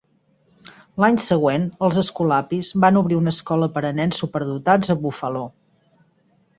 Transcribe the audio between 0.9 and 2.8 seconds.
L'any següent, els Escolapis